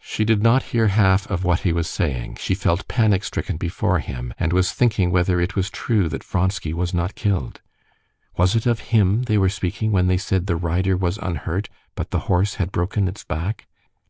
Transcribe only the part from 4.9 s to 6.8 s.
whether it was true that Vronsky